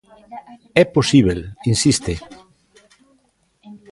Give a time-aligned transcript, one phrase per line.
[0.81, 1.39] É posíbel,
[1.71, 2.13] insiste.